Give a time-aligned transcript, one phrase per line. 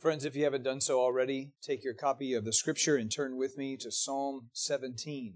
[0.00, 3.36] friends, if you haven't done so already, take your copy of the scripture and turn
[3.36, 5.34] with me to Psalm 17.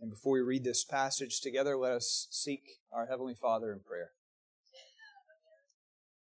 [0.00, 4.12] And before we read this passage together, let us seek our Heavenly Father in prayer.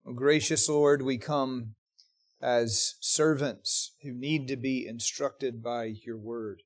[0.08, 1.76] Oh, gracious Lord, we come
[2.42, 6.64] as servants who need to be instructed by your word.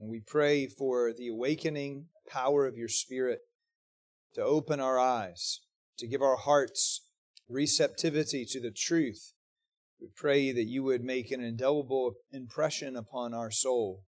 [0.00, 3.42] And we pray for the awakening power of your Spirit
[4.34, 5.60] to open our eyes,
[5.98, 7.06] to give our hearts
[7.48, 9.34] receptivity to the truth
[10.02, 14.02] we pray that you would make an indelible impression upon our soul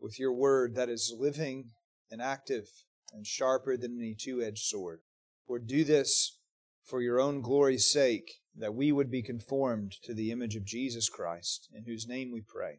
[0.00, 1.70] with your word that is living
[2.08, 2.66] and active
[3.12, 5.00] and sharper than any two edged sword.
[5.48, 6.38] Lord, do this
[6.84, 11.08] for your own glory's sake, that we would be conformed to the image of Jesus
[11.08, 12.78] Christ, in whose name we pray.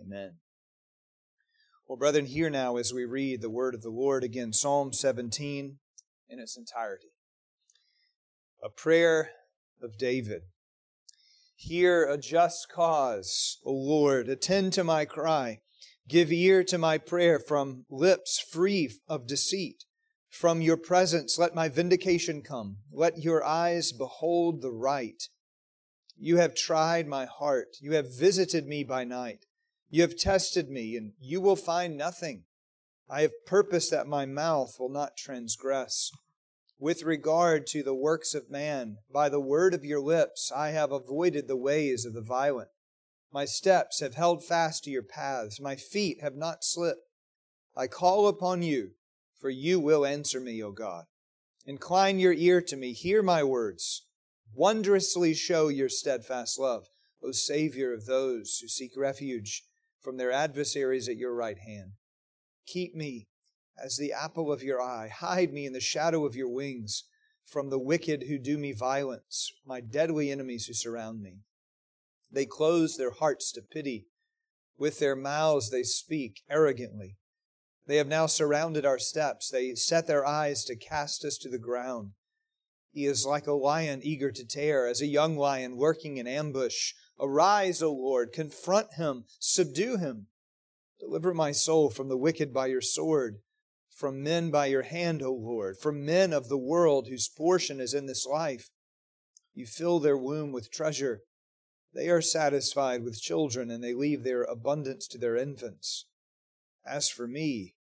[0.00, 0.36] Amen.
[1.86, 5.78] Well, brethren, hear now as we read the word of the Lord again, Psalm 17
[6.30, 7.08] in its entirety.
[8.64, 9.32] A prayer
[9.82, 10.42] of David.
[11.64, 14.28] Hear a just cause, O Lord.
[14.28, 15.60] Attend to my cry.
[16.08, 19.84] Give ear to my prayer from lips free of deceit.
[20.28, 22.78] From your presence let my vindication come.
[22.90, 25.22] Let your eyes behold the right.
[26.16, 27.76] You have tried my heart.
[27.80, 29.46] You have visited me by night.
[29.88, 32.42] You have tested me, and you will find nothing.
[33.08, 36.10] I have purposed that my mouth will not transgress
[36.82, 38.96] with regard to the works of man.
[39.08, 42.70] By the word of your lips I have avoided the ways of the violent.
[43.32, 45.60] My steps have held fast to your paths.
[45.60, 47.06] My feet have not slipped.
[47.76, 48.90] I call upon you,
[49.40, 51.04] for you will answer me, O God.
[51.64, 52.94] Incline your ear to me.
[52.94, 54.04] Hear my words.
[54.52, 56.86] Wondrously show your steadfast love,
[57.22, 59.62] O Savior of those who seek refuge
[60.00, 61.92] from their adversaries at your right hand.
[62.66, 63.28] Keep me
[63.82, 65.08] as the apple of your eye.
[65.08, 67.04] Hide me in the shadow of your wings
[67.44, 71.38] from the wicked who do me violence, my deadly enemies who surround me.
[72.30, 74.06] They close their hearts to pity.
[74.78, 77.16] With their mouths they speak arrogantly.
[77.86, 79.50] They have now surrounded our steps.
[79.50, 82.12] They set their eyes to cast us to the ground.
[82.92, 86.92] He is like a lion eager to tear, as a young lion working in ambush.
[87.18, 90.28] Arise, O Lord, confront him, subdue him.
[91.00, 93.40] Deliver my soul from the wicked by your sword
[94.02, 97.94] from men by your hand, O Lord, from men of the world whose portion is
[97.94, 98.68] in this life.
[99.54, 101.20] You fill their womb with treasure.
[101.94, 106.06] They are satisfied with children, and they leave their abundance to their infants.
[106.84, 107.76] As for me,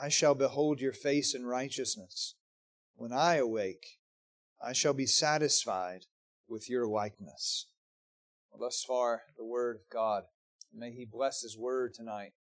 [0.00, 2.34] I shall behold your face in righteousness.
[2.96, 3.98] When I awake,
[4.58, 6.06] I shall be satisfied
[6.48, 7.66] with your likeness.
[8.50, 10.22] Well, thus far, the Word of God.
[10.72, 12.32] May He bless His Word tonight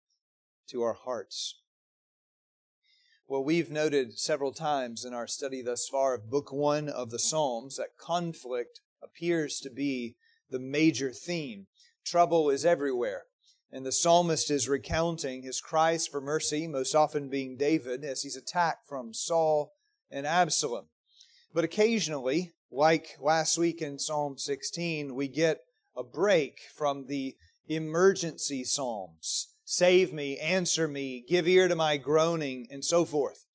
[0.68, 1.56] to our hearts.
[3.30, 7.18] Well, we've noted several times in our study thus far of Book One of the
[7.20, 10.16] Psalms that conflict appears to be
[10.50, 11.68] the major theme.
[12.04, 13.26] Trouble is everywhere.
[13.70, 18.34] And the psalmist is recounting his cries for mercy, most often being David, as he's
[18.34, 19.74] attacked from Saul
[20.10, 20.86] and Absalom.
[21.54, 25.60] But occasionally, like last week in Psalm 16, we get
[25.96, 27.36] a break from the
[27.68, 33.46] emergency psalms save me, answer me, give ear to my groaning, and so forth.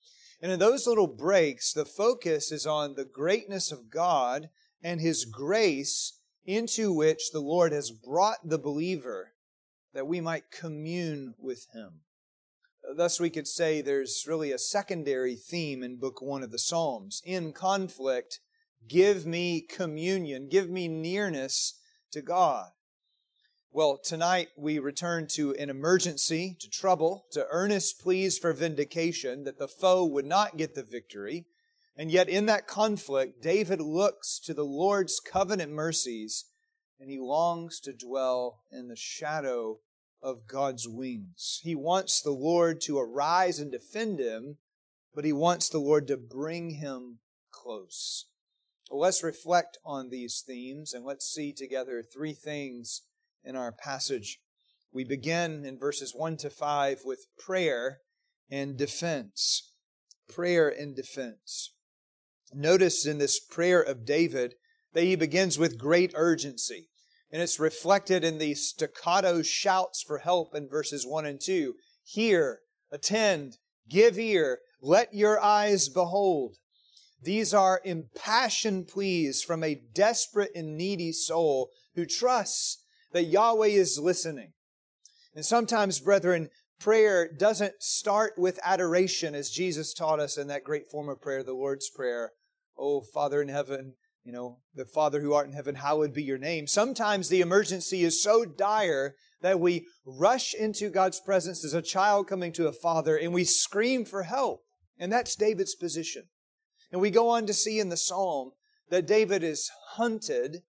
[0.41, 4.49] And in those little breaks, the focus is on the greatness of God
[4.81, 9.33] and His grace into which the Lord has brought the believer
[9.93, 11.99] that we might commune with Him.
[12.95, 17.21] Thus, we could say there's really a secondary theme in Book One of the Psalms.
[17.25, 18.39] In conflict,
[18.87, 21.77] give me communion, give me nearness
[22.11, 22.69] to God.
[23.75, 29.59] Well, tonight we return to an emergency, to trouble, to earnest pleas for vindication that
[29.59, 31.47] the foe would not get the victory.
[31.97, 36.45] And yet, in that conflict, David looks to the Lord's covenant mercies
[37.01, 39.79] and he longs to dwell in the shadow
[40.23, 41.59] of God's wings.
[41.61, 44.55] He wants the Lord to arise and defend him,
[45.13, 47.19] but he wants the Lord to bring him
[47.51, 48.27] close.
[48.89, 53.01] Well, let's reflect on these themes and let's see together three things
[53.45, 54.39] in our passage.
[54.91, 57.99] We begin in verses 1 to 5 with prayer
[58.49, 59.73] and defense.
[60.27, 61.73] Prayer and defense.
[62.53, 64.55] Notice in this prayer of David
[64.93, 66.89] that he begins with great urgency.
[67.31, 71.75] And it's reflected in the staccato shouts for help in verses 1 and 2.
[72.03, 72.59] Hear,
[72.91, 73.57] attend,
[73.89, 76.55] give ear, let your eyes behold.
[77.21, 82.84] These are impassioned pleas from a desperate and needy soul who trusts
[83.15, 84.51] that Yahweh is listening.
[85.33, 86.49] And sometimes, brethren,
[86.81, 91.41] prayer doesn't start with adoration as Jesus taught us in that great form of prayer,
[91.41, 92.33] the Lord's Prayer.
[92.77, 93.93] Oh, Father in heaven,
[94.25, 96.67] you know, the Father who art in heaven, hallowed be your name.
[96.67, 102.27] Sometimes the emergency is so dire that we rush into God's presence as a child
[102.27, 104.59] coming to a father and we scream for help.
[104.99, 106.23] And that's David's position.
[106.91, 108.51] And we go on to see in the psalm
[108.89, 110.63] that David is hunted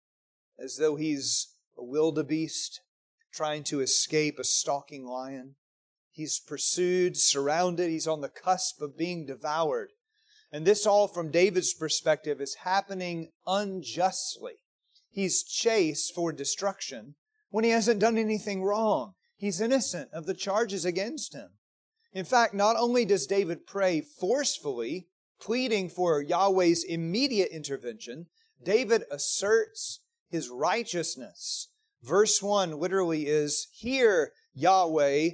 [0.60, 1.48] as though he's
[1.78, 2.81] a wildebeest
[3.32, 5.56] trying to escape a stalking lion.
[6.11, 9.90] He's pursued, surrounded, he's on the cusp of being devoured.
[10.50, 14.55] And this all from David's perspective is happening unjustly.
[15.11, 17.17] He's chased for destruction
[17.50, 19.14] when he hasn't done anything wrong.
[19.37, 21.50] He's innocent of the charges against him.
[22.12, 25.08] In fact, not only does David pray forcefully,
[25.38, 28.26] pleading for Yahweh's immediate intervention,
[28.62, 30.00] David asserts
[30.31, 31.69] his righteousness.
[32.02, 35.31] Verse 1 literally is, Hear, Yahweh,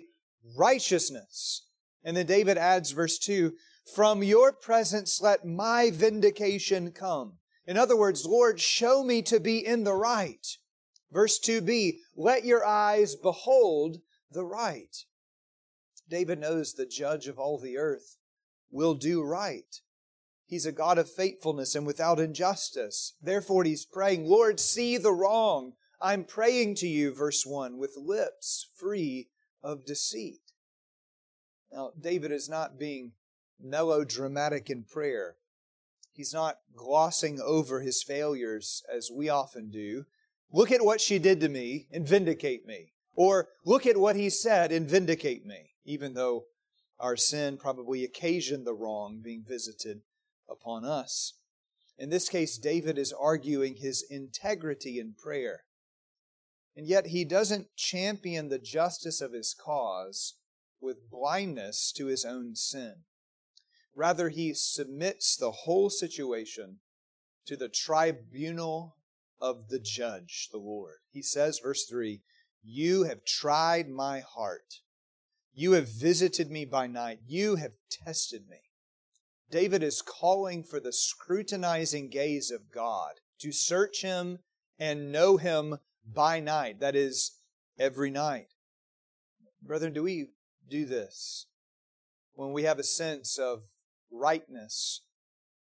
[0.57, 1.67] righteousness.
[2.05, 3.55] And then David adds, verse 2,
[3.95, 7.35] From your presence let my vindication come.
[7.67, 10.47] In other words, Lord, show me to be in the right.
[11.13, 13.99] Verse 2b, let your eyes behold
[14.31, 14.97] the right.
[16.09, 18.17] David knows the judge of all the earth
[18.71, 19.81] will do right.
[20.53, 23.15] He's a God of faithfulness and without injustice.
[23.23, 25.73] Therefore, he's praying, Lord, see the wrong.
[25.99, 29.31] I'm praying to you, verse 1, with lips free
[29.63, 30.43] of deceit.
[31.73, 33.13] Now, David is not being
[33.59, 35.37] melodramatic in prayer.
[36.13, 40.05] He's not glossing over his failures as we often do.
[40.53, 42.93] Look at what she did to me and vindicate me.
[43.15, 46.45] Or look at what he said and vindicate me, even though
[47.01, 50.03] our sin probably occasioned the wrong being visited
[50.53, 51.35] upon us.
[51.99, 55.65] In this case, David is arguing his integrity in prayer.
[56.77, 60.35] And yet he doesn't champion the justice of his cause
[60.81, 62.95] with blindness to his own sin.
[63.95, 66.79] Rather, he submits the whole situation
[67.47, 68.97] to the tribunal
[69.41, 70.99] of the judge, the Lord.
[71.11, 72.23] He says, verse 3
[72.63, 74.81] You have tried my heart.
[75.55, 77.21] You have visited me by night.
[77.27, 78.72] You have tested me.
[79.53, 84.41] David is calling for the scrutinizing gaze of God to search him
[84.81, 86.81] and know him by night.
[86.81, 87.39] That is,
[87.79, 88.49] every night.
[89.63, 90.31] Brethren, do we
[90.69, 91.47] do this
[92.35, 93.63] when we have a sense of
[94.11, 95.03] rightness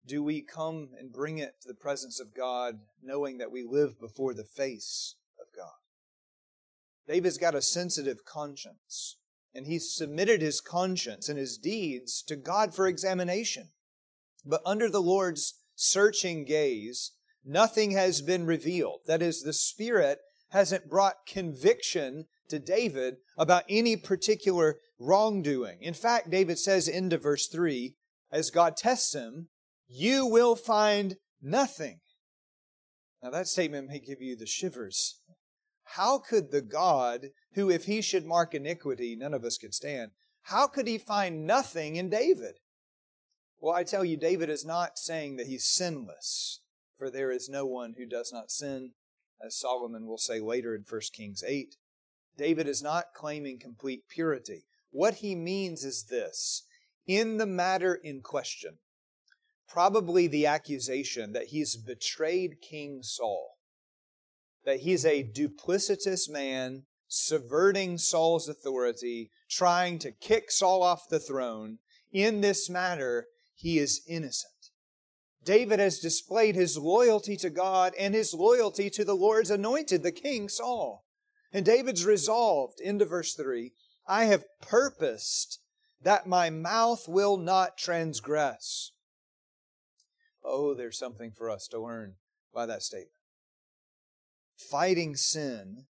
[0.05, 3.99] do we come and bring it to the presence of God knowing that we live
[3.99, 5.71] before the face of God?
[7.07, 9.17] David's got a sensitive conscience,
[9.53, 13.69] and he submitted his conscience and his deeds to God for examination.
[14.45, 17.11] But under the Lord's searching gaze,
[17.45, 19.01] nothing has been revealed.
[19.05, 20.19] That is, the Spirit
[20.49, 25.79] hasn't brought conviction to David about any particular wrongdoing.
[25.81, 27.95] In fact, David says into verse 3,
[28.31, 29.49] as God tests him,
[29.87, 31.99] you will find nothing.
[33.21, 35.21] Now, that statement may give you the shivers.
[35.83, 40.11] How could the God, who, if he should mark iniquity, none of us could stand,
[40.43, 42.55] how could he find nothing in David?
[43.59, 46.59] Well, I tell you, David is not saying that he's sinless,
[46.97, 48.91] for there is no one who does not sin,
[49.45, 51.75] as Solomon will say later in 1 Kings 8.
[52.37, 54.65] David is not claiming complete purity.
[54.91, 56.63] What he means is this
[57.05, 58.79] in the matter in question,
[59.67, 63.52] probably the accusation that he's betrayed King Saul,
[64.65, 71.77] that he's a duplicitous man subverting Saul's authority, trying to kick Saul off the throne.
[72.11, 74.51] In this matter, he is innocent.
[75.43, 80.11] David has displayed his loyalty to God and his loyalty to the Lord's anointed, the
[80.11, 81.03] king Saul.
[81.51, 83.73] And David's resolved, into verse 3,
[84.07, 85.59] I have purposed
[86.01, 88.91] that my mouth will not transgress.
[90.43, 92.15] Oh, there's something for us to learn
[92.53, 93.11] by that statement.
[94.69, 95.85] Fighting sin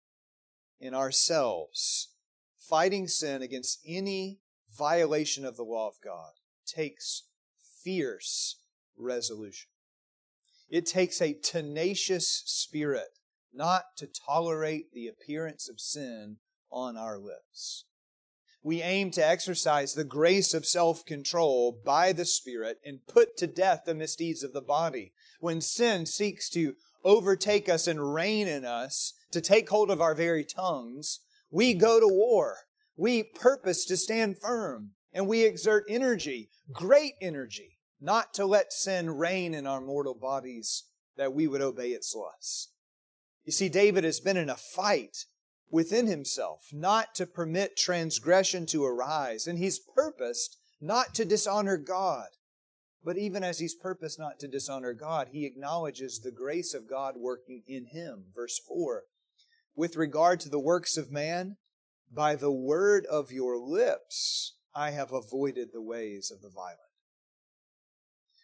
[0.81, 2.13] in ourselves,
[2.57, 4.41] fighting sin against any
[4.77, 6.33] violation of the law of God,
[6.67, 7.25] takes
[7.83, 8.61] fierce
[8.97, 9.71] resolution.
[10.69, 13.19] It takes a tenacious spirit
[13.53, 16.37] not to tolerate the appearance of sin
[16.71, 17.85] on our lips
[18.63, 23.47] we aim to exercise the grace of self control by the Spirit and put to
[23.47, 25.13] death the misdeeds of the body.
[25.41, 30.15] When sin seeks to overtake us and reign in us, to take hold of our
[30.15, 32.57] very tongues, we go to war.
[32.97, 39.11] We purpose to stand firm and we exert energy, great energy, not to let sin
[39.11, 40.85] reign in our mortal bodies
[41.17, 42.71] that we would obey its lusts.
[43.45, 45.25] You see, David has been in a fight
[45.71, 52.29] within himself, not to permit transgression to arise, and he's purposed not to dishonor God.
[53.05, 57.15] But even as he's purposed not to dishonor God, he acknowledges the grace of God
[57.17, 58.25] working in him.
[58.35, 59.05] Verse 4
[59.75, 61.57] With regard to the works of man,
[62.11, 66.81] by the word of your lips I have avoided the ways of the violent.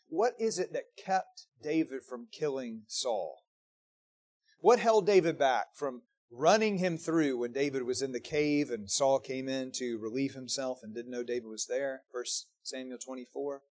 [0.09, 3.39] What is it that kept David from killing Saul?
[4.61, 8.91] What held David back from running him through when David was in the cave and
[8.91, 12.03] Saul came in to relieve himself and didn't know David was there?
[12.13, 13.63] First Samuel 24.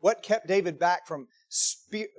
[0.00, 1.28] What kept David back from,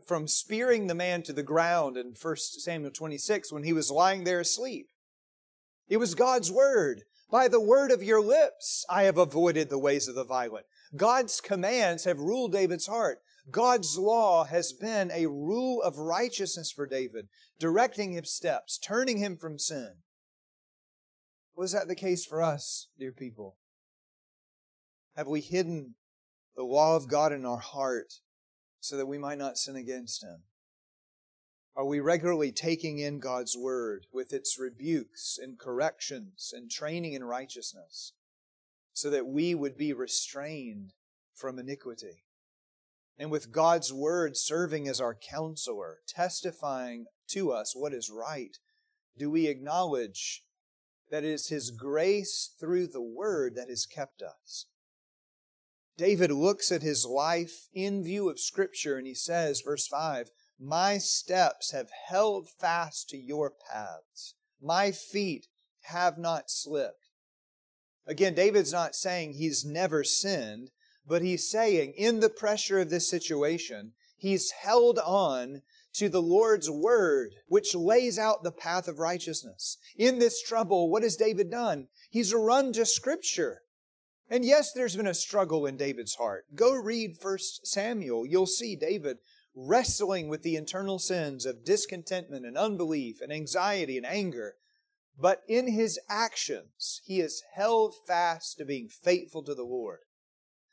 [0.06, 4.24] from spearing the man to the ground in 1 Samuel 26 when he was lying
[4.24, 4.88] there asleep?
[5.90, 7.04] It was God's word.
[7.30, 10.66] By the word of your lips, I have avoided the ways of the violent.
[10.96, 13.20] God's commands have ruled David's heart.
[13.50, 19.38] God's law has been a rule of righteousness for David, directing his steps, turning him
[19.38, 19.96] from sin.
[21.56, 23.58] Was that the case for us, dear people?
[25.16, 25.96] Have we hidden
[26.55, 28.13] the law of God in our heart
[28.79, 30.43] so that we might not sin against Him?
[31.75, 37.24] Are we regularly taking in God's Word with its rebukes and corrections and training in
[37.24, 38.13] righteousness
[38.91, 40.93] so that we would be restrained
[41.34, 42.25] from iniquity?
[43.17, 48.58] And with God's Word serving as our counselor, testifying to us what is right,
[49.17, 50.43] do we acknowledge
[51.10, 54.65] that it is His grace through the Word that has kept us?
[55.98, 60.30] David looks at his life in view of Scripture and he says, verse 5,
[60.60, 64.36] My steps have held fast to your paths.
[64.62, 65.48] My feet
[65.82, 67.10] have not slipped.
[68.06, 70.72] Again, David's not saying he's never sinned,
[71.08, 75.62] but he's saying in the pressure of this situation, he's held on
[75.94, 79.78] to the Lord's word, which lays out the path of righteousness.
[79.98, 81.88] In this trouble, what has David done?
[82.10, 83.62] He's run to Scripture.
[84.32, 86.46] And yes, there's been a struggle in David's heart.
[86.56, 88.26] Go read 1 Samuel.
[88.26, 89.18] You'll see David
[89.54, 94.56] wrestling with the internal sins of discontentment and unbelief and anxiety and anger.
[95.20, 100.00] But in his actions, he is held fast to being faithful to the Lord.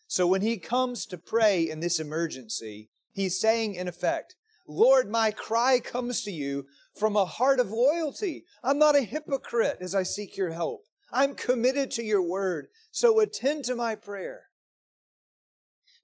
[0.06, 4.36] So when he comes to pray in this emergency, he's saying in effect,
[4.68, 8.44] Lord, my cry comes to you from a heart of loyalty.
[8.62, 10.84] I'm not a hypocrite as I seek your help.
[11.10, 14.44] I'm committed to your word, so attend to my prayer.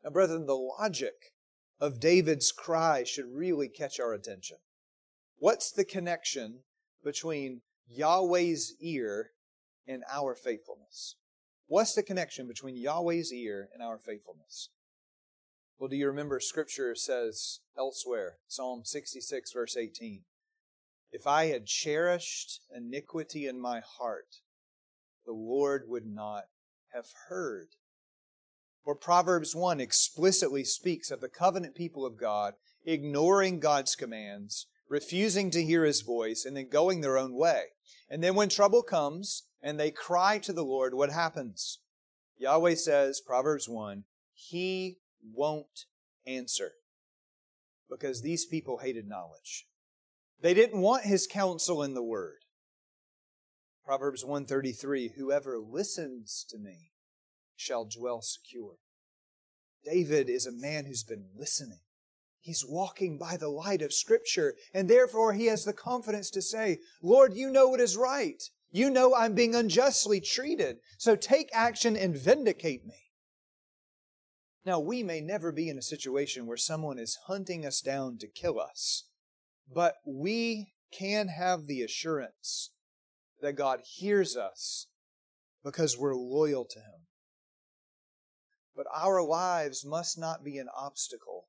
[0.03, 1.33] Now, brethren, the logic
[1.81, 4.59] of David's cry should really catch our attention.
[5.39, 6.61] What's the connection
[7.03, 9.31] between Yahweh's ear
[9.87, 11.17] and our faithfulness?
[11.67, 14.71] What's the connection between Yahweh's ear and our faithfulness?
[15.79, 20.23] Well, do you remember Scripture says elsewhere, Psalm 66, verse 18,
[21.11, 24.37] If I had cherished iniquity in my heart,
[25.27, 26.45] the Lord would not
[26.93, 27.69] have heard.
[28.85, 32.55] Or Proverbs 1 explicitly speaks of the covenant people of God
[32.85, 37.65] ignoring God's commands, refusing to hear his voice, and then going their own way.
[38.11, 41.79] And then when trouble comes and they cry to the Lord, what happens?
[42.37, 44.05] Yahweh says, Proverbs 1,
[44.35, 44.99] He
[45.33, 45.87] won't
[46.27, 46.73] answer
[47.89, 49.67] because these people hated knowledge.
[50.41, 52.44] They didn't want his counsel in the word.
[53.85, 56.93] Proverbs 133 Whoever listens to me
[57.55, 58.77] shall dwell secure.
[59.85, 61.81] David is a man who's been listening.
[62.41, 66.79] He's walking by the light of Scripture, and therefore he has the confidence to say,
[67.03, 68.43] Lord, you know what is right.
[68.71, 73.13] You know I'm being unjustly treated, so take action and vindicate me.
[74.67, 78.27] Now, we may never be in a situation where someone is hunting us down to
[78.27, 79.05] kill us,
[79.73, 82.71] but we can have the assurance
[83.45, 84.87] that God hears us
[85.63, 87.07] because we're loyal to Him.
[88.75, 91.45] But our lives must not be an obstacle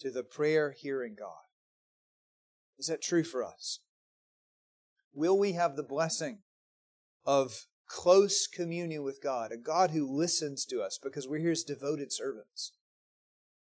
[0.00, 1.44] to the prayer hearing God.
[2.78, 3.80] Is that true for us?
[5.12, 6.38] Will we have the blessing
[7.26, 12.12] of close communion with God, a God who listens to us because we're His devoted
[12.12, 12.72] servants?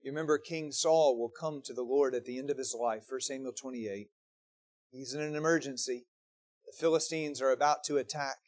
[0.00, 3.02] You remember King Saul will come to the Lord at the end of his life,
[3.08, 4.10] 1 Samuel 28.
[4.92, 6.06] He's in an emergency.
[6.72, 8.38] The Philistines are about to attack.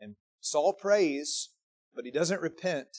[0.00, 1.50] And Saul prays,
[1.94, 2.98] but he doesn't repent.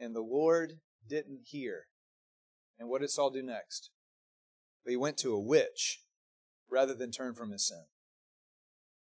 [0.00, 1.86] And the Lord didn't hear.
[2.78, 3.90] And what did Saul do next?
[4.84, 6.00] But he went to a witch
[6.68, 7.84] rather than turn from his sin.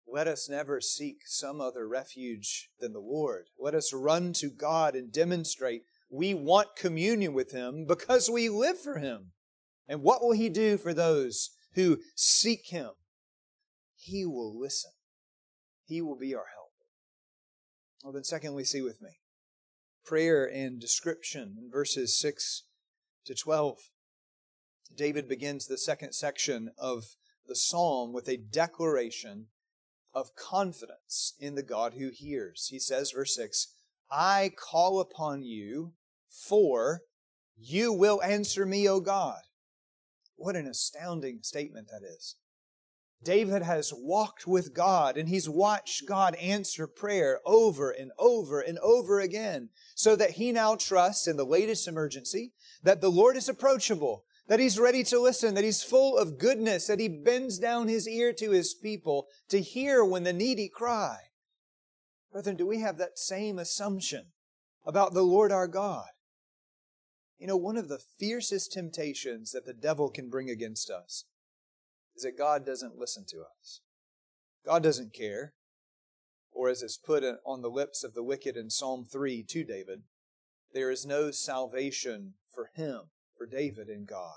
[0.06, 3.46] Let us never seek some other refuge than the Lord.
[3.58, 8.78] Let us run to God and demonstrate we want communion with Him because we live
[8.78, 9.32] for Him.
[9.88, 12.90] And what will He do for those who seek Him?
[14.04, 14.90] He will listen.
[15.86, 16.72] He will be our help.
[18.02, 19.20] Well, then, secondly, see with me
[20.04, 22.64] prayer and description in verses 6
[23.24, 23.78] to 12.
[24.94, 29.46] David begins the second section of the psalm with a declaration
[30.12, 32.68] of confidence in the God who hears.
[32.70, 33.74] He says, verse 6,
[34.10, 35.94] I call upon you,
[36.28, 37.00] for
[37.56, 39.40] you will answer me, O God.
[40.36, 42.36] What an astounding statement that is.
[43.24, 48.78] David has walked with God and he's watched God answer prayer over and over and
[48.78, 52.52] over again so that he now trusts in the latest emergency
[52.82, 56.86] that the Lord is approachable, that he's ready to listen, that he's full of goodness,
[56.86, 61.16] that he bends down his ear to his people to hear when the needy cry.
[62.30, 64.26] Brethren, do we have that same assumption
[64.84, 66.08] about the Lord our God?
[67.38, 71.24] You know, one of the fiercest temptations that the devil can bring against us
[72.16, 73.80] is that God doesn't listen to us.
[74.64, 75.54] God doesn't care.
[76.52, 80.02] Or as it's put on the lips of the wicked in Psalm 3 to David,
[80.72, 84.36] there is no salvation for him, for David in God.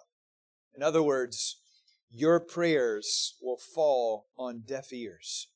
[0.76, 1.62] In other words,
[2.10, 5.50] your prayers will fall on deaf ears.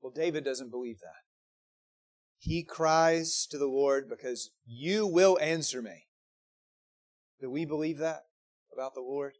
[0.00, 1.22] Well, David doesn't believe that.
[2.38, 6.06] He cries to the Lord because you will answer me.
[7.40, 8.24] Do we believe that
[8.72, 9.34] about the Lord?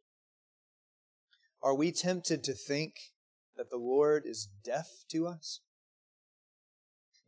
[1.62, 2.94] Are we tempted to think
[3.56, 5.60] that the Lord is deaf to us?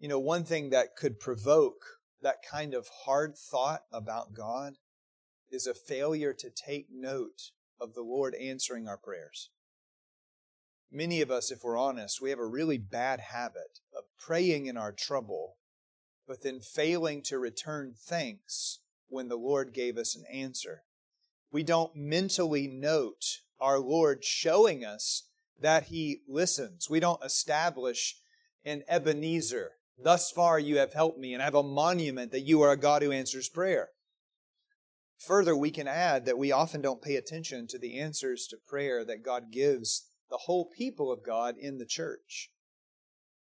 [0.00, 1.84] You know, one thing that could provoke
[2.20, 4.74] that kind of hard thought about God
[5.50, 9.50] is a failure to take note of the Lord answering our prayers.
[10.90, 14.76] Many of us, if we're honest, we have a really bad habit of praying in
[14.76, 15.58] our trouble,
[16.26, 20.82] but then failing to return thanks when the Lord gave us an answer.
[21.52, 25.26] We don't mentally note our Lord showing us
[25.60, 26.90] that He listens.
[26.90, 28.16] We don't establish
[28.64, 29.72] an Ebenezer.
[29.98, 32.76] Thus far you have helped me, and I have a monument that you are a
[32.76, 33.88] God who answers prayer.
[35.18, 39.04] Further, we can add that we often don't pay attention to the answers to prayer
[39.04, 42.50] that God gives the whole people of God in the church.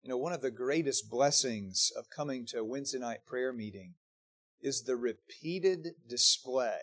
[0.02, 3.96] You know, one of the greatest blessings of coming to a Wednesday night prayer meeting
[4.62, 6.80] is the repeated display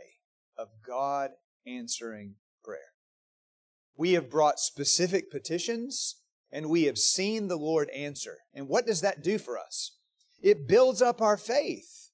[0.57, 1.31] of God
[1.67, 2.96] answering prayer.
[3.97, 6.17] We have brought specific petitions
[6.53, 8.39] and we have seen the Lord answer.
[8.55, 9.97] And what does that do for us?
[10.43, 12.11] It builds up our faith.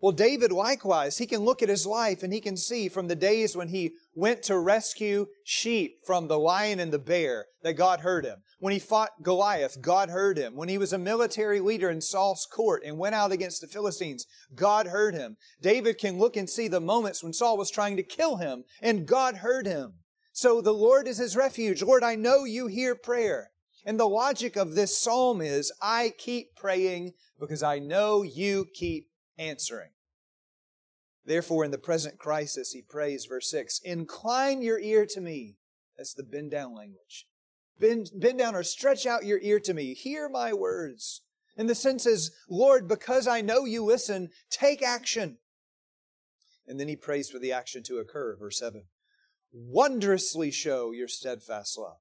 [0.00, 3.16] Well, David likewise, he can look at his life and he can see from the
[3.16, 8.00] days when he went to rescue sheep from the lion and the bear that God
[8.00, 8.42] heard him.
[8.58, 10.54] When he fought Goliath, God heard him.
[10.54, 14.26] When he was a military leader in Saul's court and went out against the Philistines,
[14.54, 15.38] God heard him.
[15.62, 19.06] David can look and see the moments when Saul was trying to kill him and
[19.06, 19.94] God heard him.
[20.36, 21.82] So the Lord is his refuge.
[21.82, 23.52] Lord, I know you hear prayer.
[23.86, 29.08] And the logic of this psalm is, I keep praying because I know you keep
[29.38, 29.92] answering.
[31.24, 35.56] Therefore, in the present crisis, he prays, verse 6, Incline your ear to me.
[35.96, 37.26] That's the bend down language.
[37.80, 39.94] Bend, bend down or stretch out your ear to me.
[39.94, 41.22] Hear my words.
[41.56, 45.38] And the sense is, Lord, because I know you listen, take action.
[46.68, 48.82] And then he prays for the action to occur, verse 7
[49.52, 51.98] wondrously show your steadfast love.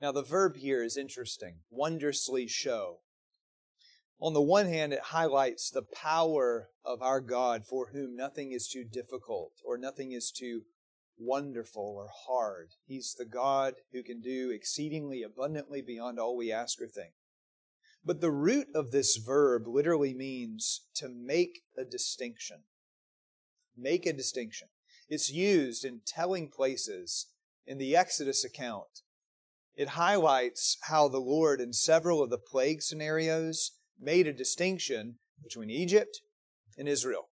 [0.00, 1.56] Now, the verb here is interesting.
[1.70, 3.00] Wondrously show.
[4.18, 8.68] On the one hand, it highlights the power of our God for whom nothing is
[8.68, 10.62] too difficult or nothing is too
[11.18, 12.70] wonderful or hard.
[12.86, 17.12] He's the God who can do exceedingly abundantly beyond all we ask or think.
[18.04, 22.64] But the root of this verb literally means to make a distinction.
[23.76, 24.68] Make a distinction.
[25.10, 27.26] It's used in telling places
[27.66, 29.02] in the Exodus account.
[29.74, 35.68] It highlights how the Lord, in several of the plague scenarios, made a distinction between
[35.68, 36.20] Egypt
[36.78, 37.28] and Israel.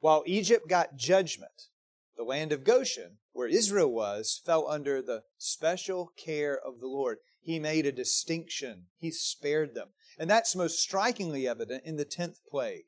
[0.00, 1.68] While Egypt got judgment,
[2.16, 7.18] the land of Goshen, where Israel was, fell under the special care of the Lord.
[7.42, 8.86] He made a distinction.
[8.98, 9.88] He spared them.
[10.18, 12.86] And that's most strikingly evident in the tenth plague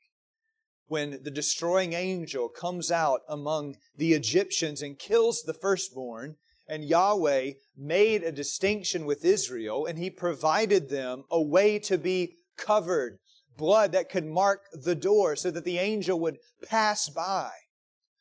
[0.91, 6.35] when the destroying angel comes out among the Egyptians and kills the firstborn,
[6.67, 12.35] and Yahweh made a distinction with Israel, and he provided them a way to be
[12.57, 13.19] covered,
[13.57, 17.51] blood that could mark the door so that the angel would pass by.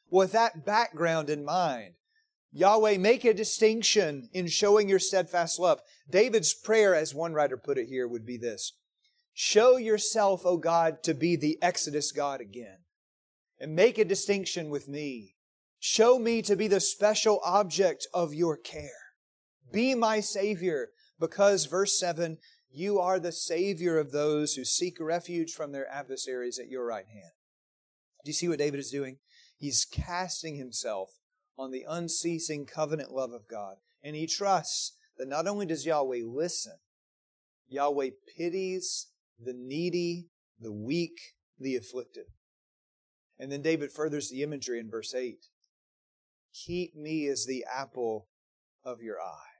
[0.09, 1.95] With that background in mind,
[2.53, 5.81] Yahweh, make a distinction in showing your steadfast love.
[6.09, 8.75] David's prayer, as one writer put it here, would be this
[9.33, 12.79] Show yourself, O God, to be the Exodus God again.
[13.59, 15.37] And make a distinction with me.
[15.79, 18.91] Show me to be the special object of your care.
[19.73, 22.39] Be my Savior, because, verse 7,
[22.71, 27.07] you are the Savior of those who seek refuge from their adversaries at your right
[27.07, 27.33] hand.
[28.25, 29.19] Do you see what David is doing?
[29.57, 31.11] He's casting himself
[31.59, 33.77] on the unceasing covenant love of God.
[34.03, 36.79] And he trusts that not only does Yahweh listen,
[37.69, 39.09] Yahweh pities
[39.43, 41.19] the needy, the weak,
[41.59, 42.27] the afflicted.
[43.39, 45.39] And then David furthers the imagery in verse 8
[46.67, 48.27] Keep me as the apple
[48.85, 49.51] of your eye.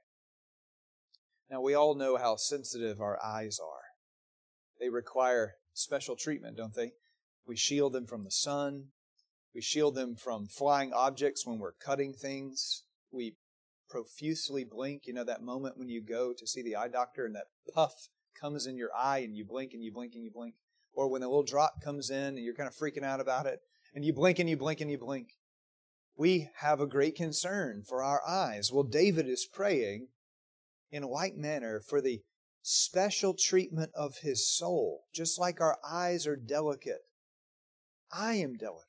[1.49, 3.81] Now, we all know how sensitive our eyes are.
[4.79, 6.91] They require special treatment, don't they?
[7.45, 8.87] We shield them from the sun.
[9.53, 12.83] We shield them from flying objects when we're cutting things.
[13.11, 13.35] We
[13.89, 15.03] profusely blink.
[15.05, 18.07] You know, that moment when you go to see the eye doctor and that puff
[18.41, 20.55] comes in your eye and you blink and you blink and you blink.
[20.93, 23.59] Or when a little drop comes in and you're kind of freaking out about it
[23.93, 25.27] and you blink and you blink and you blink.
[26.17, 28.71] We have a great concern for our eyes.
[28.71, 30.07] Well, David is praying
[30.91, 32.21] in like manner for the
[32.61, 37.01] special treatment of his soul, just like our eyes are delicate.
[38.11, 38.87] I am delicate.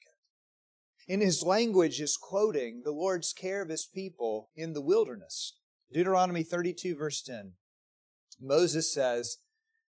[1.09, 5.55] In his language is quoting the Lord's care of his people in the wilderness.
[5.93, 7.53] Deuteronomy 32, verse 10.
[8.41, 9.39] Moses says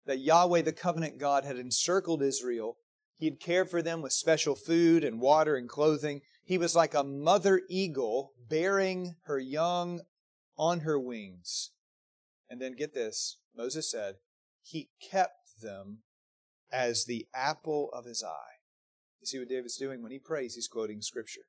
[0.07, 2.77] that Yahweh, the covenant God, had encircled Israel.
[3.17, 6.23] He had cared for them with special food and water and clothing.
[6.45, 10.01] He was like a mother eagle bearing her young
[10.59, 11.71] on her wings.
[12.51, 14.17] And then get this Moses said,
[14.63, 15.99] He kept them
[16.73, 18.59] as the apple of his eye.
[19.21, 20.03] You see what David's doing?
[20.03, 21.43] When he prays, he's quoting Scripture.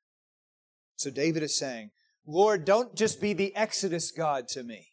[0.96, 1.90] So David is saying,
[2.26, 4.86] Lord, don't just be the Exodus God to me,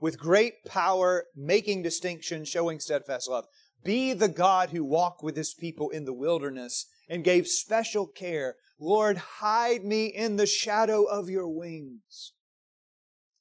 [0.00, 3.46] with great power, making distinction, showing steadfast love.
[3.84, 8.56] Be the God who walked with his people in the wilderness and gave special care.
[8.78, 12.32] Lord, hide me in the shadow of your wings.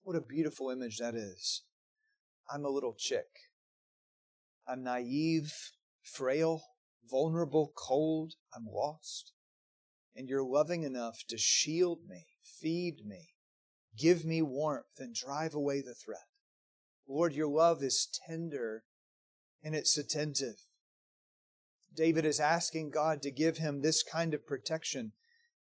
[0.04, 1.64] What a beautiful image that is.
[2.50, 3.26] I'm a little chick.
[4.68, 5.52] I'm naive,
[6.04, 6.62] frail,
[7.10, 9.34] vulnerable, cold, I'm lost.
[10.16, 13.30] And you're loving enough to shield me, feed me,
[13.98, 16.28] give me warmth, and drive away the threat.
[17.08, 18.84] Lord, your love is tender
[19.64, 20.56] and it's attentive.
[21.96, 25.14] David is asking God to give him this kind of protection,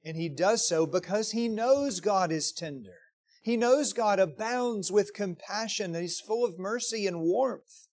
[0.04, 2.98] and he does so because he knows God is tender.
[3.42, 7.88] He knows God abounds with compassion and he's full of mercy and warmth.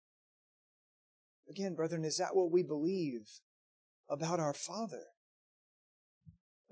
[1.50, 3.28] Again, brethren, is that what we believe
[4.08, 5.06] about our Father?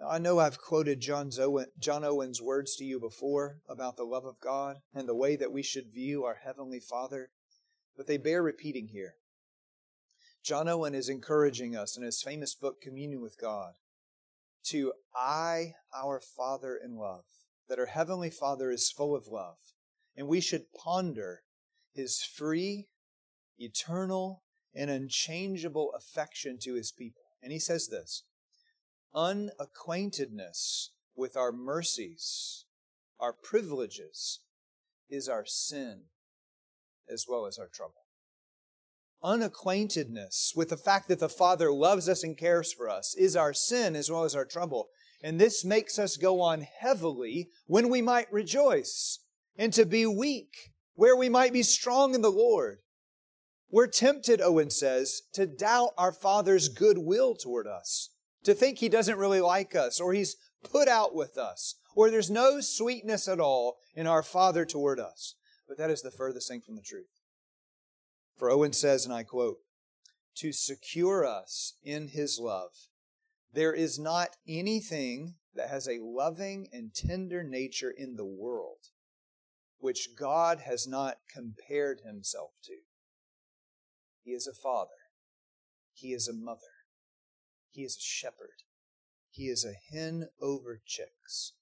[0.06, 4.26] I know I've quoted John, Owen, John Owen's words to you before about the love
[4.26, 7.32] of God and the way that we should view our Heavenly Father,
[7.96, 9.16] but they bear repeating here.
[10.44, 13.74] John Owen is encouraging us in his famous book, Communion with God,
[14.66, 17.26] to eye our Father in love,
[17.68, 19.58] that our Heavenly Father is full of love,
[20.16, 21.42] and we should ponder
[21.92, 22.88] his free,
[23.58, 24.44] eternal,
[24.76, 27.24] and unchangeable affection to his people.
[27.42, 28.24] And he says this
[29.18, 32.66] unacquaintedness with our mercies,
[33.20, 34.42] our privileges,
[35.10, 36.04] is our sin
[37.12, 38.04] as well as our trouble.
[39.24, 43.54] Unacquaintedness with the fact that the Father loves us and cares for us is our
[43.54, 44.90] sin as well as our trouble.
[45.24, 49.20] And this makes us go on heavily when we might rejoice,
[49.58, 52.78] and to be weak where we might be strong in the Lord.
[53.72, 58.12] We're tempted, Owen says, to doubt our Father's goodwill toward us,
[58.48, 62.32] to think He doesn't really like us, or He's put out with us, or there's
[62.32, 65.36] no sweetness at all in our Father toward us.
[65.68, 67.12] But that is the furthest thing from the truth.
[68.38, 69.58] For Owen says, and I quote,
[70.38, 72.72] to secure us in His love,
[73.54, 78.78] there is not anything that has a loving and tender nature in the world
[79.80, 82.76] which God has not compared Himself to.
[84.24, 84.92] He is a father.
[85.92, 86.77] He is a mother.
[87.78, 88.64] He is a shepherd.
[89.30, 91.54] He is a hen over chicks.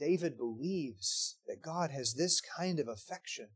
[0.00, 3.48] David believes that God has this kind of affection,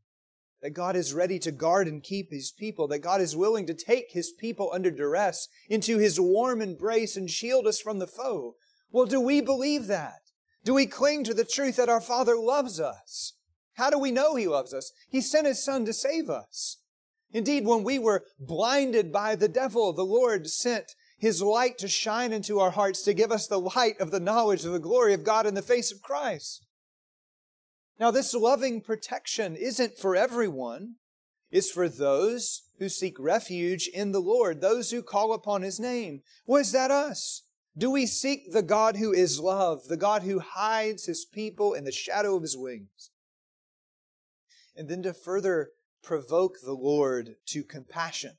[0.61, 3.73] that God is ready to guard and keep his people, that God is willing to
[3.73, 8.53] take his people under duress into his warm embrace and shield us from the foe.
[8.91, 10.21] Well, do we believe that?
[10.63, 13.33] Do we cling to the truth that our Father loves us?
[13.73, 14.91] How do we know he loves us?
[15.09, 16.77] He sent his Son to save us.
[17.33, 22.33] Indeed, when we were blinded by the devil, the Lord sent his light to shine
[22.33, 25.23] into our hearts to give us the light of the knowledge of the glory of
[25.23, 26.65] God in the face of Christ.
[27.99, 30.95] Now, this loving protection isn't for everyone.
[31.51, 36.21] It's for those who seek refuge in the Lord, those who call upon his name.
[36.47, 37.43] Was that us?
[37.77, 41.83] Do we seek the God who is love, the God who hides his people in
[41.83, 43.11] the shadow of his wings?
[44.75, 45.69] And then to further
[46.03, 48.37] provoke the Lord to compassion.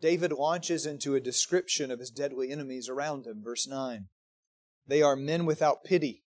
[0.00, 3.42] David launches into a description of his deadly enemies around him.
[3.42, 4.06] Verse 9.
[4.86, 6.24] They are men without pity.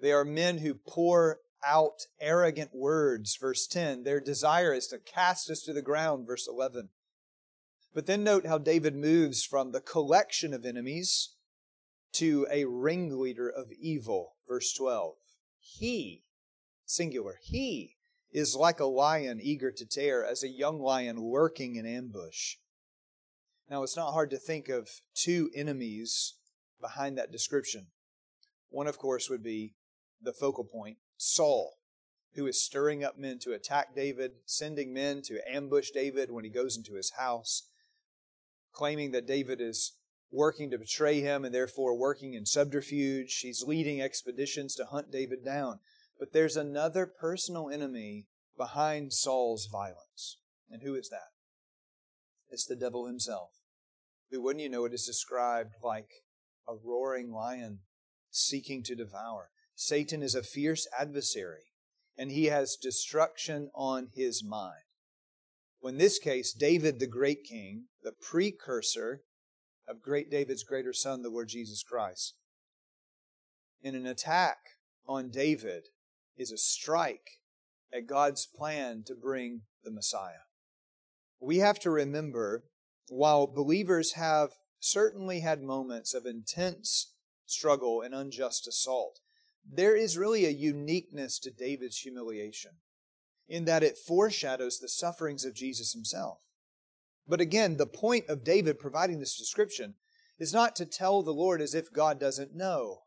[0.00, 3.36] They are men who pour out arrogant words.
[3.40, 4.04] Verse 10.
[4.04, 6.26] Their desire is to cast us to the ground.
[6.26, 6.90] Verse 11.
[7.94, 11.34] But then note how David moves from the collection of enemies
[12.14, 14.36] to a ringleader of evil.
[14.46, 15.14] Verse 12.
[15.58, 16.24] He,
[16.84, 17.93] singular, he
[18.34, 22.56] is like a lion eager to tear, as a young lion lurking in ambush.
[23.70, 26.34] Now, it's not hard to think of two enemies
[26.80, 27.86] behind that description.
[28.68, 29.72] One, of course, would be
[30.20, 31.78] the focal point Saul,
[32.34, 36.50] who is stirring up men to attack David, sending men to ambush David when he
[36.50, 37.68] goes into his house
[38.74, 39.92] claiming that David is
[40.30, 43.38] working to betray him and therefore working in subterfuge.
[43.38, 45.78] He's leading expeditions to hunt David down.
[46.18, 50.38] But there's another personal enemy behind Saul's violence.
[50.70, 51.32] And who is that?
[52.50, 53.50] It's the devil himself,
[54.30, 56.08] who, wouldn't you know, it is described like
[56.68, 57.80] a roaring lion
[58.30, 59.50] seeking to devour.
[59.74, 61.72] Satan is a fierce adversary,
[62.16, 64.84] and he has destruction on his mind.
[65.82, 69.22] In this case, David, the great king, the precursor
[69.86, 72.34] of great David's greater son, the Lord Jesus Christ.
[73.82, 74.58] In an attack
[75.06, 75.88] on David
[76.36, 77.40] is a strike
[77.92, 80.44] at God's plan to bring the Messiah.
[81.40, 82.64] We have to remember,
[83.08, 87.12] while believers have certainly had moments of intense
[87.46, 89.20] struggle and unjust assault,
[89.70, 92.72] there is really a uniqueness to David's humiliation
[93.48, 96.38] in that it foreshadows the sufferings of Jesus himself.
[97.26, 99.94] But again, the point of David providing this description
[100.38, 103.03] is not to tell the Lord as if God doesn't know.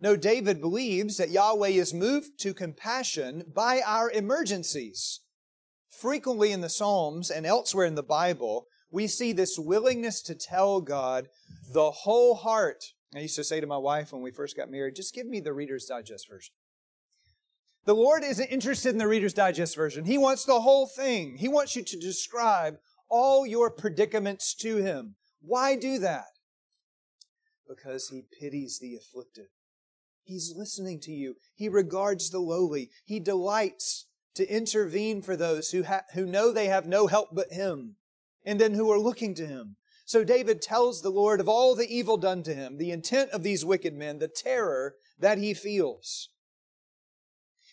[0.00, 5.20] No, David believes that Yahweh is moved to compassion by our emergencies.
[5.88, 10.80] Frequently in the Psalms and elsewhere in the Bible, we see this willingness to tell
[10.80, 11.28] God
[11.72, 12.84] the whole heart.
[13.14, 15.40] I used to say to my wife when we first got married, just give me
[15.40, 16.54] the Reader's Digest version.
[17.84, 20.04] The Lord isn't interested in the Reader's Digest version.
[20.04, 21.36] He wants the whole thing.
[21.38, 22.76] He wants you to describe
[23.08, 25.16] all your predicaments to Him.
[25.40, 26.26] Why do that?
[27.66, 29.46] Because He pities the afflicted.
[30.28, 31.36] He's listening to you.
[31.54, 32.90] He regards the lowly.
[33.06, 37.50] He delights to intervene for those who, ha- who know they have no help but
[37.50, 37.96] Him
[38.44, 39.76] and then who are looking to Him.
[40.04, 43.42] So David tells the Lord of all the evil done to him, the intent of
[43.42, 46.30] these wicked men, the terror that he feels.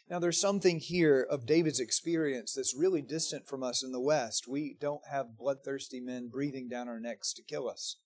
[0.10, 4.50] Now, there's something here of David's experience that's really distant from us in the West.
[4.50, 7.98] We don't have bloodthirsty men breathing down our necks to kill us.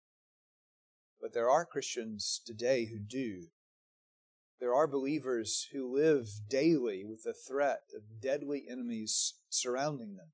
[1.20, 3.48] But there are Christians today who do.
[4.60, 10.32] There are believers who live daily with the threat of deadly enemies surrounding them.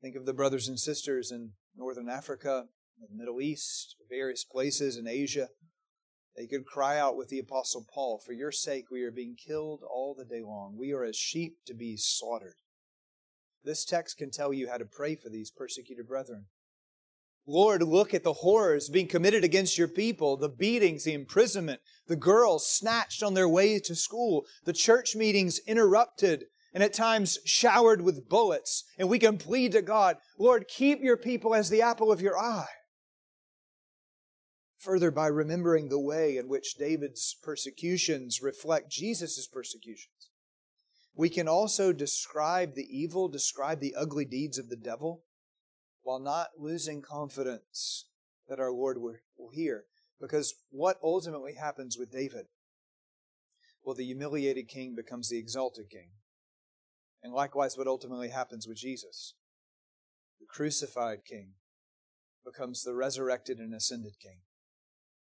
[0.00, 2.66] Think of the brothers and sisters in northern Africa,
[2.98, 5.48] the Middle East, various places in Asia
[6.36, 9.82] they could cry out with the Apostle Paul, For your sake we are being killed
[9.88, 10.76] all the day long.
[10.76, 12.56] We are as sheep to be slaughtered.
[13.62, 16.46] This text can tell you how to pray for these persecuted brethren.
[17.46, 22.16] Lord, look at the horrors being committed against your people the beatings, the imprisonment, the
[22.16, 28.00] girls snatched on their way to school, the church meetings interrupted and at times showered
[28.00, 28.84] with bullets.
[28.98, 32.38] And we can plead to God, Lord, keep your people as the apple of your
[32.38, 32.66] eye.
[34.78, 40.30] Further, by remembering the way in which David's persecutions reflect Jesus' persecutions,
[41.14, 45.22] we can also describe the evil, describe the ugly deeds of the devil,
[46.04, 48.06] while not losing confidence
[48.48, 49.84] that our Lord will hear.
[50.20, 52.46] Because what ultimately happens with David?
[53.82, 56.10] Well, the humiliated king becomes the exalted king.
[57.22, 59.34] And likewise, what ultimately happens with Jesus?
[60.40, 61.54] The crucified king
[62.44, 64.38] becomes the resurrected and ascended king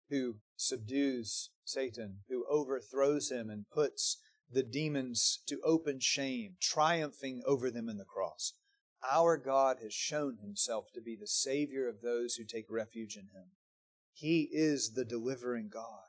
[0.08, 4.18] who subdues Satan, who overthrows him and puts
[4.50, 8.54] the demons to open shame, triumphing over them in the cross.
[9.08, 13.28] Our God has shown himself to be the Savior of those who take refuge in
[13.34, 13.52] him.
[14.12, 16.08] He is the delivering God.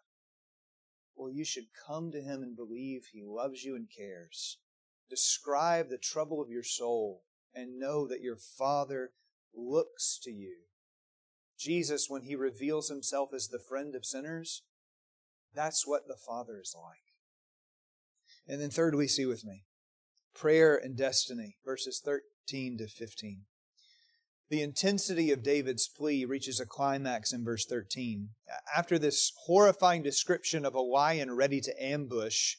[1.15, 4.57] Well, you should come to him and believe he loves you and cares.
[5.09, 7.23] Describe the trouble of your soul
[7.53, 9.11] and know that your Father
[9.53, 10.55] looks to you
[11.61, 14.63] Jesus, when he reveals himself as the friend of sinners,
[15.53, 17.13] that's what the Father is like.
[18.47, 19.65] And then, thirdly, see with me
[20.33, 22.01] prayer and destiny, verses
[22.47, 23.41] 13 to 15.
[24.49, 28.29] The intensity of David's plea reaches a climax in verse 13.
[28.75, 32.55] After this horrifying description of a lion ready to ambush,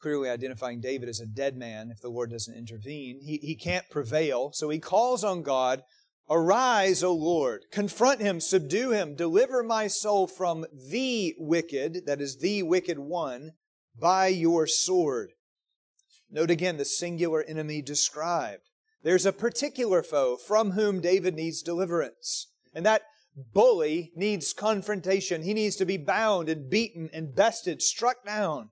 [0.00, 3.88] clearly identifying David as a dead man if the Lord doesn't intervene, he, he can't
[3.90, 4.50] prevail.
[4.52, 5.82] So he calls on God
[6.30, 12.38] Arise, O Lord, confront him, subdue him, deliver my soul from the wicked, that is
[12.38, 13.52] the wicked one,
[13.98, 15.32] by your sword.
[16.32, 18.70] Note again the singular enemy described.
[19.02, 22.48] There's a particular foe from whom David needs deliverance.
[22.72, 23.02] And that
[23.36, 25.42] bully needs confrontation.
[25.42, 28.70] He needs to be bound and beaten and bested, struck down.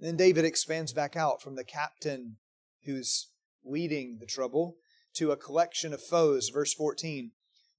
[0.00, 2.36] And then David expands back out from the captain
[2.84, 3.28] who's
[3.64, 4.76] leading the trouble
[5.14, 6.48] to a collection of foes.
[6.48, 7.30] Verse 14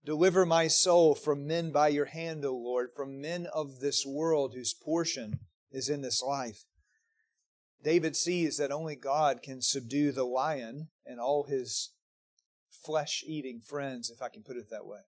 [0.05, 4.53] Deliver my soul from men by your hand, O Lord, from men of this world
[4.53, 6.63] whose portion is in this life.
[7.83, 11.91] David sees that only God can subdue the lion and all his
[12.69, 14.99] flesh eating friends, if I can put it that way.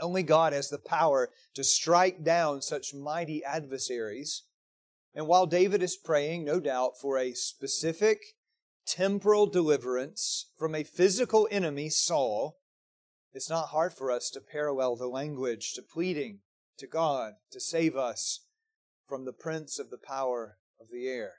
[0.00, 4.44] Only God has the power to strike down such mighty adversaries.
[5.14, 8.18] And while David is praying, no doubt, for a specific
[8.86, 12.58] temporal deliverance from a physical enemy, Saul,
[13.32, 16.40] it's not hard for us to parallel the language to pleading
[16.78, 18.46] to God to save us
[19.06, 21.34] from the prince of the power of the air,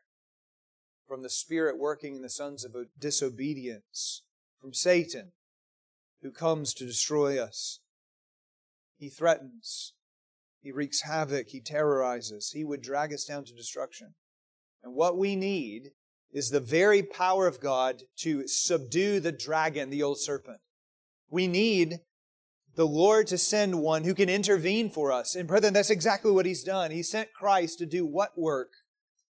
[1.10, 4.22] from the spirit working in the sons of disobedience,
[4.62, 5.32] from Satan
[6.22, 7.80] who comes to destroy us.
[8.96, 9.94] He threatens.
[10.62, 11.48] He wreaks havoc.
[11.48, 12.52] He terrorizes.
[12.52, 14.14] He would drag us down to destruction.
[14.84, 15.92] And what we need
[16.32, 20.60] is the very power of God to subdue the dragon, the old serpent.
[21.32, 22.02] We need
[22.76, 25.36] the Lord to send one who can intervene for us.
[25.36, 26.92] And brethren, that's exactly what he's done.
[26.92, 28.70] He sent Christ to do what work?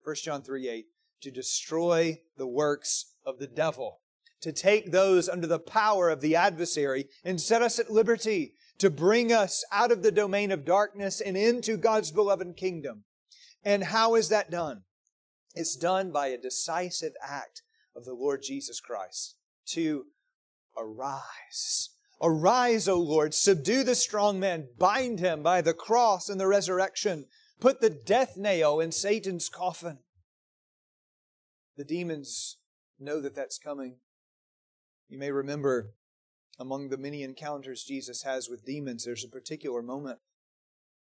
[0.04, 0.86] 1 John 3 8.
[1.22, 4.02] To destroy the works of the devil.
[4.42, 8.90] To take those under the power of the adversary and set us at liberty to
[8.90, 13.04] bring us out of the domain of darkness and into God's beloved kingdom.
[13.64, 14.84] And how is that done?
[15.56, 17.62] It's done by a decisive act
[17.96, 19.36] of the Lord Jesus Christ
[19.68, 20.06] to
[20.78, 21.90] arise.
[22.22, 27.26] Arise, O Lord, subdue the strong man, bind him by the cross and the resurrection,
[27.60, 30.00] put the death nail in Satan's coffin.
[31.78, 32.58] The demons
[33.00, 33.98] know that that's coming.
[35.10, 35.94] You may remember
[36.60, 40.20] among the many encounters Jesus has with demons, there's a particular moment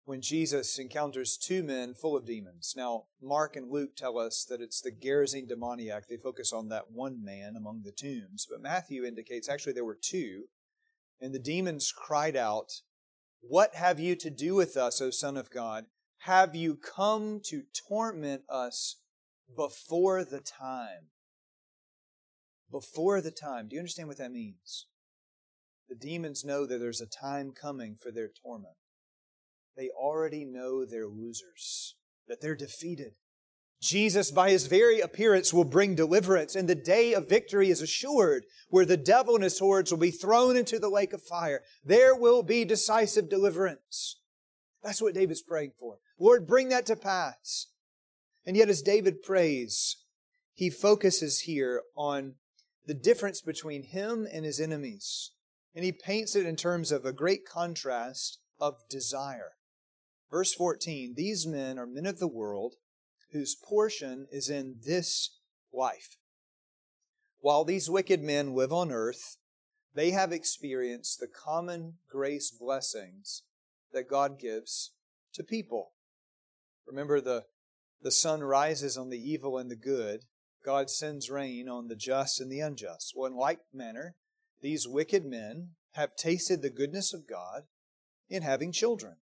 [0.07, 2.75] when Jesus encounters two men full of demons.
[2.77, 6.07] Now, Mark and Luke tell us that it's the Gerasene demoniac.
[6.07, 8.47] They focus on that one man among the tombs.
[8.49, 10.45] But Matthew indicates actually there were two.
[11.21, 12.83] And the demons cried out,
[13.41, 15.87] What have you to do with us, O Son of God?
[16.19, 18.97] Have you come to torment us
[19.55, 21.11] before the time?
[22.71, 23.69] Before the time.
[23.69, 24.87] Do you understand what that means?
[25.89, 28.75] The demons know that there's a time coming for their torment.
[29.77, 31.95] They already know they're losers,
[32.27, 33.13] that they're defeated.
[33.81, 38.45] Jesus, by his very appearance, will bring deliverance, and the day of victory is assured,
[38.71, 41.63] where the devil and his hordes will be thrown into the lake of fire.
[41.85, 44.19] There will be decisive deliverance.
[44.83, 45.99] That's what David's praying for.
[46.19, 47.67] Lord, bring that to pass.
[48.47, 49.97] And yet, as David prays,
[50.55, 52.37] he focuses here on
[52.87, 55.33] the difference between him and his enemies.
[55.75, 59.53] And he paints it in terms of a great contrast of desire.
[60.31, 62.75] Verse 14 These men are men of the world
[63.33, 65.39] whose portion is in this
[65.73, 66.17] life.
[67.41, 69.37] While these wicked men live on earth,
[69.95, 73.43] they have experienced the common grace blessings
[73.93, 74.93] that God gives
[75.35, 75.93] to people.
[76.87, 77.45] Remember, the,
[78.03, 80.23] the sun rises on the evil and the good.
[80.65, 83.13] God sends rain on the just and the unjust.
[83.15, 84.17] Well, in like manner,
[84.61, 87.63] these wicked men have tasted the goodness of God
[88.29, 89.17] in having children.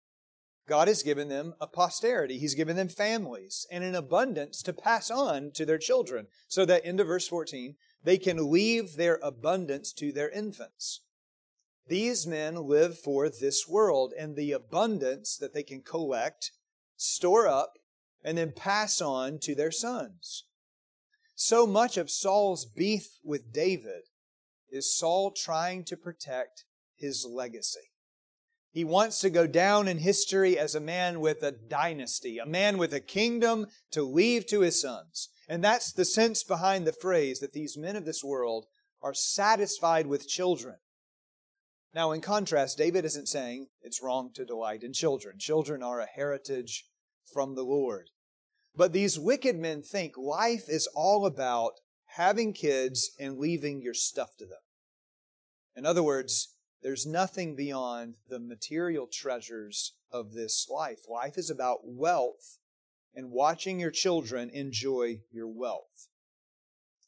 [0.67, 2.37] God has given them a posterity.
[2.37, 6.27] He's given them families and an abundance to pass on to their children.
[6.47, 11.01] So that into verse 14, they can leave their abundance to their infants.
[11.87, 16.51] These men live for this world and the abundance that they can collect,
[16.95, 17.73] store up,
[18.23, 20.45] and then pass on to their sons.
[21.35, 24.03] So much of Saul's beef with David
[24.69, 27.91] is Saul trying to protect his legacy.
[28.71, 32.77] He wants to go down in history as a man with a dynasty, a man
[32.77, 35.29] with a kingdom to leave to his sons.
[35.49, 38.67] And that's the sense behind the phrase that these men of this world
[39.01, 40.75] are satisfied with children.
[41.93, 45.37] Now, in contrast, David isn't saying it's wrong to delight in children.
[45.37, 46.85] Children are a heritage
[47.33, 48.09] from the Lord.
[48.75, 51.73] But these wicked men think life is all about
[52.15, 54.59] having kids and leaving your stuff to them.
[55.75, 61.01] In other words, there's nothing beyond the material treasures of this life.
[61.09, 62.57] Life is about wealth
[63.13, 66.07] and watching your children enjoy your wealth.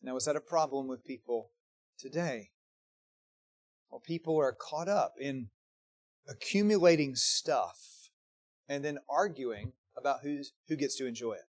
[0.02, 1.52] Now, is that a problem with people
[1.98, 2.52] today?
[3.90, 5.50] Well, people are caught up in
[6.28, 8.10] accumulating stuff
[8.68, 11.48] and then arguing about who's, who gets to enjoy it.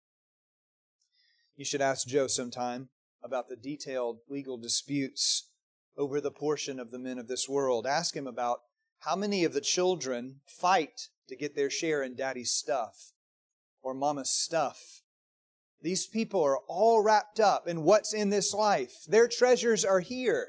[1.56, 2.88] You should ask Joe sometime
[3.22, 5.50] about the detailed legal disputes
[5.96, 7.86] over the portion of the men of this world.
[7.86, 8.60] Ask him about
[9.00, 13.12] how many of the children fight to get their share in daddy's stuff
[13.82, 15.02] or mama's stuff.
[15.82, 19.04] These people are all wrapped up in what's in this life.
[19.06, 20.48] Their treasures are here.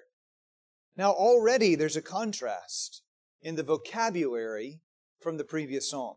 [0.97, 3.01] Now, already there's a contrast
[3.41, 4.81] in the vocabulary
[5.21, 6.15] from the previous psalm.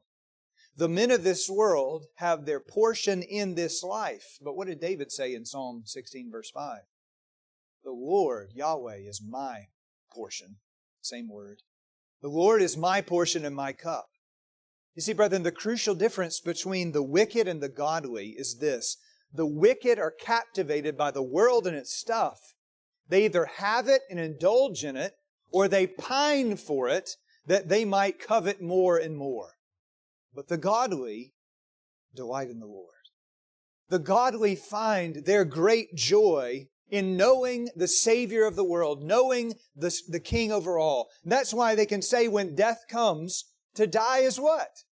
[0.76, 4.38] The men of this world have their portion in this life.
[4.42, 6.80] But what did David say in Psalm 16, verse 5?
[7.84, 9.68] The Lord, Yahweh, is my
[10.12, 10.56] portion.
[11.00, 11.62] Same word.
[12.22, 14.06] The Lord is my portion and my cup.
[14.94, 18.96] You see, brethren, the crucial difference between the wicked and the godly is this.
[19.32, 22.38] The wicked are captivated by the world and its stuff.
[23.08, 25.14] They either have it and indulge in it,
[25.50, 27.10] or they pine for it
[27.46, 29.53] that they might covet more and more.
[30.34, 31.34] But the godly
[32.14, 32.90] delight in the Lord.
[33.88, 39.96] The godly find their great joy in knowing the Savior of the world, knowing the,
[40.08, 41.08] the King over all.
[41.24, 44.84] that's why they can say when death comes, to die is what?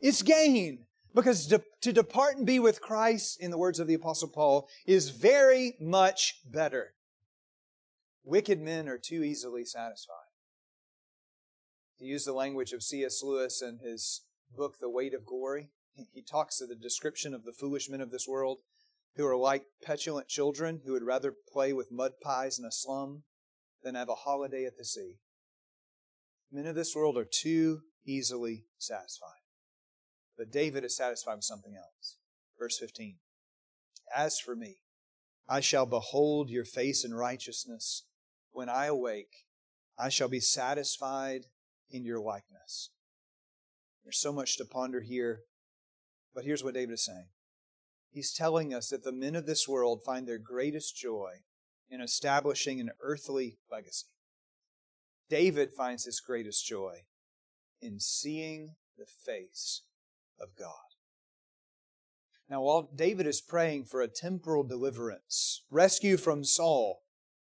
[0.00, 0.86] It's gain.
[1.14, 4.68] Because to, to depart and be with Christ, in the words of the Apostle Paul,
[4.84, 6.94] is very much better.
[8.24, 10.16] Wicked men are too easily satisfied.
[12.00, 13.22] To use the language of C.S.
[13.22, 14.22] Lewis in his
[14.56, 15.70] book, The Weight of Glory,
[16.12, 18.58] he talks of the description of the foolish men of this world
[19.16, 23.22] who are like petulant children who would rather play with mud pies in a slum
[23.82, 25.18] than have a holiday at the sea.
[26.50, 29.42] Men of this world are too easily satisfied.
[30.36, 32.16] But David is satisfied with something else.
[32.58, 33.16] Verse 15
[34.14, 34.78] As for me,
[35.48, 38.04] I shall behold your face in righteousness.
[38.50, 39.46] When I awake,
[39.98, 41.46] I shall be satisfied
[41.90, 42.90] in your likeness.
[44.04, 45.40] There's so much to ponder here,
[46.34, 47.28] but here's what David is saying.
[48.10, 51.38] He's telling us that the men of this world find their greatest joy
[51.88, 54.06] in establishing an earthly legacy.
[55.28, 56.98] David finds his greatest joy
[57.80, 59.82] in seeing the face
[60.40, 60.74] of God.
[62.48, 67.00] Now, while David is praying for a temporal deliverance, rescue from Saul,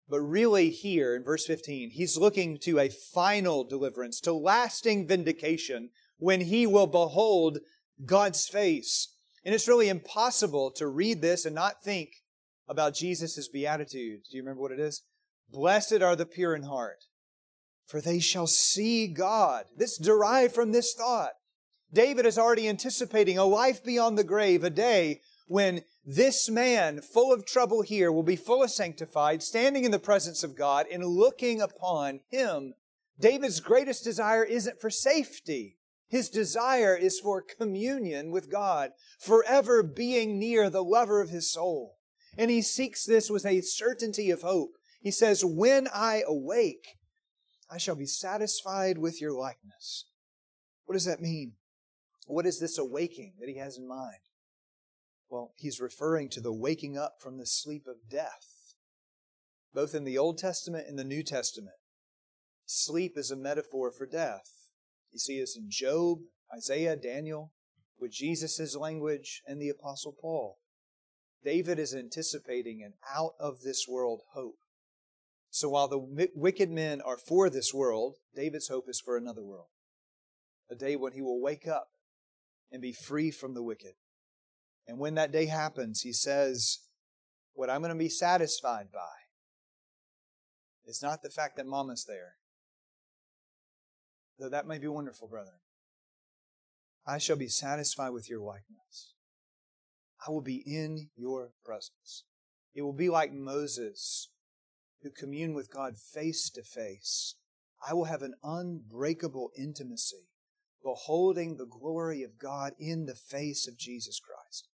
[0.08, 5.90] but really here in verse 15, he's looking to a final deliverance, to lasting vindication
[6.18, 7.58] when he will behold
[8.04, 9.14] God's face.
[9.44, 12.10] And it's really impossible to read this and not think
[12.68, 14.22] about Jesus' beatitude.
[14.30, 15.02] Do you remember what it is?
[15.50, 17.04] Blessed are the pure in heart,
[17.86, 19.66] for they shall see God.
[19.76, 21.32] This derived from this thought.
[21.92, 27.32] David is already anticipating a life beyond the grave, a day when this man, full
[27.32, 31.04] of trouble here, will be full of sanctified, standing in the presence of God and
[31.04, 32.74] looking upon Him.
[33.18, 35.78] David's greatest desire isn't for safety.
[36.08, 41.96] His desire is for communion with God, forever being near the lover of his soul.
[42.38, 44.72] And he seeks this with a certainty of hope.
[45.00, 46.86] He says, When I awake,
[47.70, 50.06] I shall be satisfied with your likeness.
[50.84, 51.54] What does that mean?
[52.26, 54.18] What is this awaking that he has in mind?
[55.28, 58.74] Well, he's referring to the waking up from the sleep of death,
[59.74, 61.76] both in the Old Testament and the New Testament.
[62.64, 64.65] Sleep is a metaphor for death.
[65.12, 66.18] You see this in Job,
[66.54, 67.52] Isaiah, Daniel,
[67.98, 70.58] with Jesus' language, and the Apostle Paul.
[71.42, 74.58] David is anticipating an out of this world hope.
[75.50, 79.68] So while the wicked men are for this world, David's hope is for another world.
[80.70, 81.88] A day when he will wake up
[82.70, 83.94] and be free from the wicked.
[84.86, 86.80] And when that day happens, he says,
[87.54, 89.14] What I'm going to be satisfied by
[90.84, 92.34] is not the fact that mama's there,
[94.38, 95.58] though that may be wonderful, brethren.
[97.06, 99.14] I shall be satisfied with your likeness.
[100.26, 102.24] I will be in your presence.
[102.74, 104.28] It will be like Moses,
[105.02, 107.36] who communed with God face to face.
[107.86, 110.28] I will have an unbreakable intimacy
[110.82, 114.68] beholding the glory of God in the face of Jesus Christ.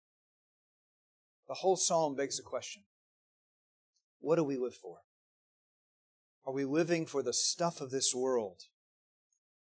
[1.48, 2.82] The whole psalm begs the question
[4.20, 4.98] what do we live for?
[6.46, 8.62] Are we living for the stuff of this world?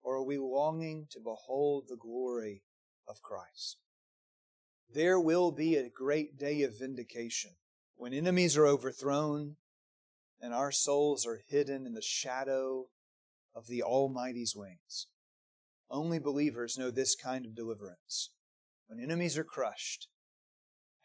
[0.02, 2.62] Or are we longing to behold the glory
[3.06, 3.78] of Christ?
[4.92, 7.52] There will be a great day of vindication
[7.96, 9.56] when enemies are overthrown
[10.40, 12.88] and our souls are hidden in the shadow
[13.54, 15.06] of the Almighty's wings.
[15.90, 18.30] Only believers know this kind of deliverance.
[18.88, 20.08] When enemies are crushed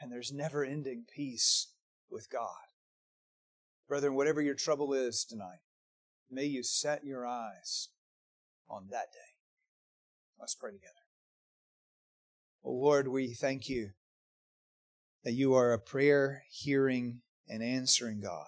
[0.01, 1.71] and there's never ending peace
[2.09, 2.55] with God.
[3.87, 5.59] Brethren, whatever your trouble is tonight,
[6.29, 7.89] May you set your eyes
[8.69, 9.33] on that day.
[10.39, 10.93] Let's pray together.
[12.63, 13.91] Oh Lord, we thank you
[15.23, 18.47] that you are a prayer hearing and answering God.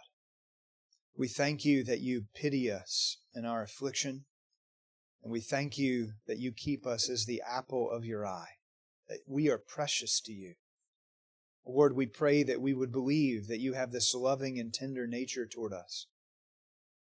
[1.18, 4.26] We thank you that you pity us in our affliction,
[5.24, 8.58] and we thank you that you keep us as the apple of your eye,
[9.10, 10.54] that we are precious to you.
[11.66, 15.46] Lord, we pray that we would believe that you have this loving and tender nature
[15.46, 16.08] toward us,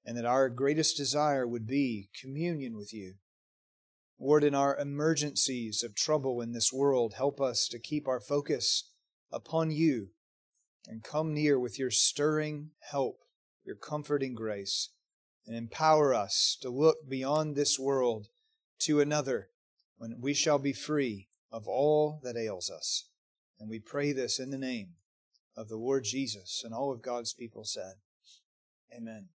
[0.06, 3.16] and that our greatest desire would be communion with you.
[4.20, 8.90] Lord, in our emergencies of trouble in this world, help us to keep our focus
[9.32, 10.10] upon you
[10.88, 13.24] and come near with your stirring help,
[13.66, 14.90] your comforting grace,
[15.46, 18.28] and empower us to look beyond this world
[18.80, 19.50] to another
[19.98, 23.08] when we shall be free of all that ails us.
[23.60, 24.96] And we pray this in the name
[25.56, 26.62] of the Lord Jesus.
[26.64, 27.94] And all of God's people said,
[28.96, 29.30] Amen.